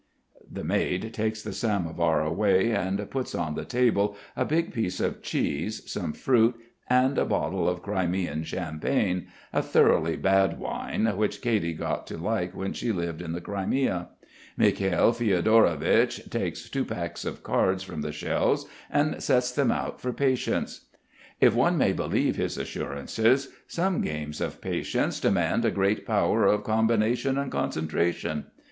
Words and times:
The 0.51 0.63
maid 0.63 1.13
takes 1.13 1.43
the 1.43 1.53
samovar 1.53 2.21
away 2.23 2.71
and 2.71 3.07
puts 3.11 3.35
on 3.35 3.53
the 3.53 3.65
table 3.65 4.15
a 4.35 4.43
big 4.43 4.73
piece 4.73 4.99
of 4.99 5.21
cheese, 5.21 5.83
some 5.85 6.11
fruit, 6.13 6.55
and 6.89 7.19
a 7.19 7.23
bottle 7.25 7.69
of 7.69 7.83
Crimean 7.83 8.43
champagne, 8.43 9.27
a 9.53 9.61
thoroughly 9.61 10.15
bad 10.17 10.57
wine 10.57 11.05
which 11.15 11.39
Katy 11.43 11.73
got 11.73 12.07
to 12.07 12.17
like 12.17 12.55
when 12.55 12.73
she 12.73 12.91
lived 12.91 13.21
in 13.21 13.33
the 13.33 13.41
Crimea. 13.41 14.07
Mikhail 14.57 15.11
Fiodorovich 15.13 16.31
takes 16.31 16.67
two 16.67 16.83
packs 16.83 17.23
of 17.23 17.43
cards 17.43 17.83
from 17.83 18.01
the 18.01 18.11
shelves 18.11 18.65
and 18.89 19.21
sets 19.21 19.51
them 19.51 19.69
out 19.69 20.01
for 20.01 20.11
patience. 20.11 20.87
If 21.39 21.53
one 21.53 21.77
may 21.77 21.93
believe 21.93 22.37
his 22.37 22.57
assurances, 22.57 23.49
some 23.67 24.01
games 24.01 24.41
of 24.41 24.61
patience 24.61 25.19
demand 25.19 25.63
a 25.63 25.69
great 25.69 26.07
power 26.07 26.47
of 26.47 26.63
combination 26.63 27.37
and 27.37 27.51
concentration. 27.51 28.45